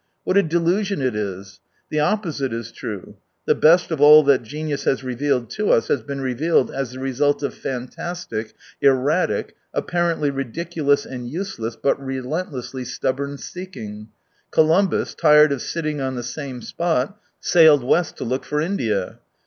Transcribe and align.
What 0.23 0.35
a 0.35 0.41
delusion 0.41 0.99
it 0.99 1.15
is! 1.15 1.59
The 1.91 1.99
opposite 1.99 2.51
is 2.51 2.71
true. 2.71 3.17
The 3.45 3.53
best 3.53 3.91
of 3.91 4.01
all 4.01 4.23
that 4.23 4.41
genius 4.41 4.85
has 4.85 5.03
revealed 5.03 5.51
to 5.51 5.69
us 5.69 5.89
has 5.89 6.01
been 6.01 6.21
revealed 6.21 6.71
as 6.71 6.93
the 6.93 6.99
result 6.99 7.43
of 7.43 7.53
fantastic, 7.53 8.55
erratic, 8.81 9.53
apparently 9.75 10.31
ridiculous 10.31 11.05
and 11.05 11.29
useless, 11.29 11.75
but 11.75 12.03
relentlessly 12.03 12.83
stubborn 12.83 13.37
seeking. 13.37 14.07
Columbus, 14.49 15.13
tired 15.13 15.51
of 15.51 15.61
sitting 15.61 16.01
on 16.01 16.15
the 16.15 16.23
same 16.23 16.63
spot, 16.63 17.19
sailed 17.39 17.83
west 17.83 18.17
to 18.17 18.23
look 18.23 18.43
for 18.43 18.59
India. 18.59 19.19